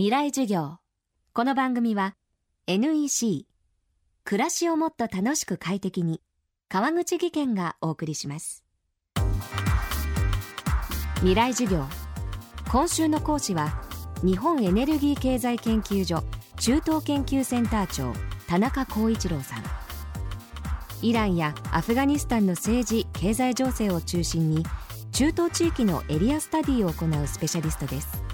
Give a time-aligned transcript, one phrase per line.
[0.00, 0.78] 未来授業。
[1.34, 2.16] この番組は
[2.66, 3.46] NEC
[4.24, 6.22] 暮らしをもっと楽しく快適に
[6.70, 8.64] 川口義賢がお送りします。
[11.16, 11.84] 未来授業。
[12.72, 13.78] 今週の講師は
[14.24, 16.24] 日本エネルギー経済研究所
[16.56, 18.14] 中東研究センター長
[18.48, 19.62] 田中光一郎さん。
[21.02, 24.64] イランやアフガニスタンの政治経済情勢を中心に
[25.12, 28.29] 中東地域のエリアスタディを行うスペシャリストです。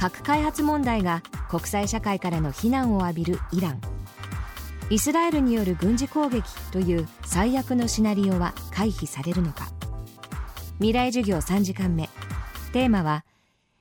[0.00, 3.80] 核開発問題が国際社会からの非難を浴びるイラン。
[4.88, 9.68] イスラエルによる軍事攻撃という最悪のシナリオは回避されるのか。
[10.78, 12.08] 未来授業3時間目。
[12.72, 13.26] テーマは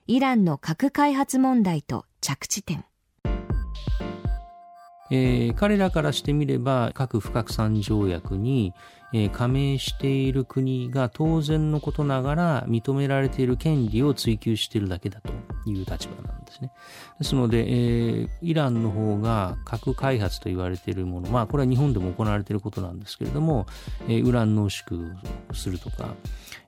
[0.07, 2.83] イランの核開発問題と着地点。
[5.11, 8.73] えー、彼らからしてみれば核不拡散条約に、
[9.13, 15.31] えー、加盟している国が当然のことながら認められている権利を追求しているだけだと。
[15.69, 16.71] いう立場なんですね。
[17.19, 23.65] ですので、えー、イランの方が核開発と言われているもの、まあこれは日本でも行われていることなんですけれども、
[24.07, 25.15] えー、ウラン濃縮
[25.49, 26.15] をするとか、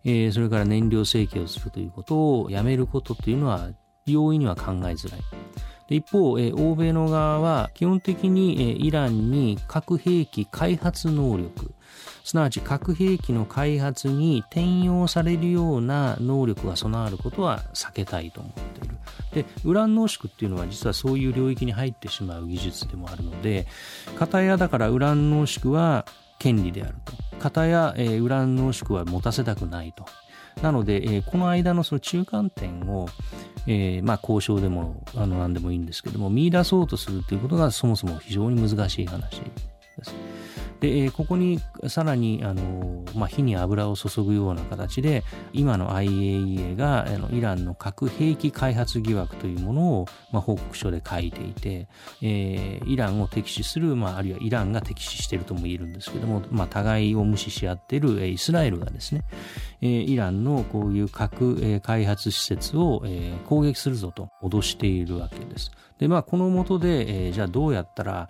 [0.04, 3.70] えー、それから燃料整形をするということをやめることというのは
[4.06, 5.22] 容易には考えづらい。
[5.96, 11.74] 一方、え欧米の側は基本的に、えイランに核兵器開発能力、
[12.24, 18.91] すなわち核兵器の開発に転用されるような能力が備わることは避けたいと思っている。
[19.34, 23.68] で、ウラン濃縮っていうのは実はそういう領域に入ってしまう技術でもあるので、
[24.18, 26.06] 片やだからウラン濃縮は
[26.40, 27.14] 権利であると。
[27.40, 30.06] 片や、えー、ウラン濃縮は持たせたくないと。
[30.62, 33.08] なので、えー、この間のその中間点を、
[33.68, 39.46] えー、まあ交渉でもあの何でもいいんですけども見出そうとするということがそもそも非常に難しい話で
[40.04, 40.14] す。
[40.82, 45.24] で、ここにさらに、あの、まあ、火に油を注ぐような形で、
[45.54, 51.88] 今の IAEA が、あの、イランの核兵器開発疑惑というものを、まあ、報告書で書いていて、
[52.24, 59.24] えー、イランを敵視する、まあ、あるいはイランが敵視しているとも言えるんですけども、まあ、互いを無視し合っている、イスラエルがですね、
[59.82, 65.72] えー、イランのこういう核、えー、開発施設を、えー、攻撃するぞと脅しているわけです。
[65.98, 68.30] で、まあ、この下で、えー、じゃあどうやったら、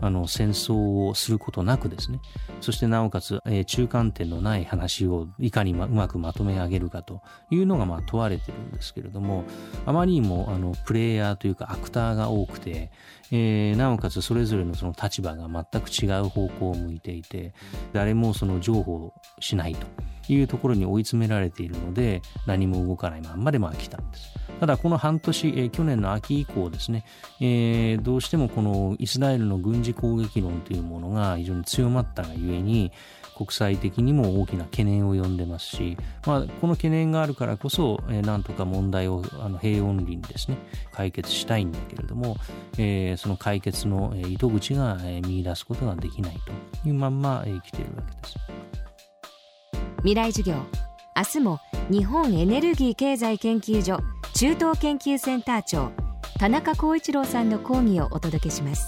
[0.00, 2.20] あの、戦争をすることなくですね、
[2.60, 9.44] そしてなおかつ、えー、中間点のない話をいかに、ま、うまくまとめ上げるかというのが、まあ、問われてるんですけれども、
[9.84, 12.92] あまりにも、あの、プレイヤーというかアクターが多くて、
[13.30, 17.52] えー、なおかつそれぞれのその立場が全く違う方向を向いていて、
[17.92, 19.86] 誰もその譲歩しないと
[20.32, 24.34] いうところに追い詰められているので、何も動かないまんまでまあ来たんです。
[24.60, 27.04] ただこの半年、えー、去年の秋以降ですね、
[27.40, 32.90] えー、どうしてもこのイスラエルの軍事攻撃論というものが非常に強まったがゆえに、
[33.38, 35.96] 国際的にも大きな懸念を呼んでますし、
[36.26, 40.56] まあ、この懸念があるからこそ、えー、なんとか問題をあの平穏裏にですね
[40.92, 42.36] 解決したいんだけれども、
[42.78, 46.40] えー、その解決の糸口が、えー、見出すことができない
[46.82, 48.36] というまんま、えー、生きているわけです
[49.98, 50.56] 未来授業
[51.18, 51.58] 明日も
[51.90, 53.98] 日本エネルギー経済研究所
[54.34, 55.90] 中東研究センター長
[56.38, 58.86] 田中光一郎さんの講義をお届けします。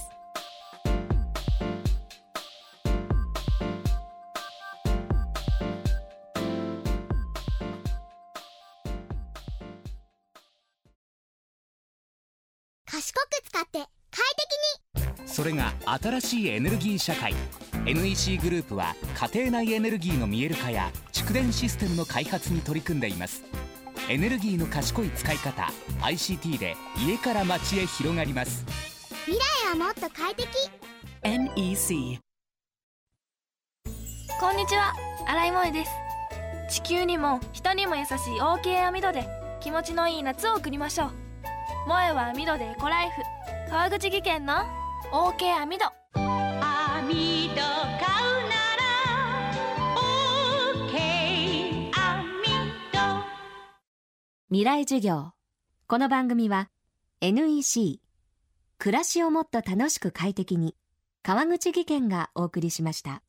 [12.87, 14.25] 賢く使って快
[14.95, 15.29] 適に。
[15.29, 17.35] それが新しいエネルギー社会。
[17.87, 18.95] NEC グループは
[19.33, 20.93] 家庭内エネルギーの見える化や
[21.31, 23.45] 蓄電システムの開発に取り組んでいます。
[24.09, 25.71] エネルギーの賢い使い方
[26.01, 26.75] ICT で
[27.07, 28.65] 家から街へ広がります。
[29.27, 30.49] 未来はもっと快適。
[31.23, 32.19] NEC
[34.41, 34.93] こんにちは。
[35.29, 36.81] 新井萌です。
[36.83, 39.29] 地球にも人にも優しい OK 網戸で
[39.61, 41.11] 気持ちのいい夏を送りましょう。
[41.85, 43.71] 萌えは網戸でエコライフ。
[43.71, 44.55] 川口技研の
[45.13, 45.85] OK 網戸。
[46.17, 47.40] 網戸
[54.53, 55.31] 未来授業。
[55.87, 56.71] この番組は
[57.21, 58.00] NEC
[58.78, 60.75] 暮らしをもっと楽しく快適に
[61.22, 63.22] 川口技研がお送りしました。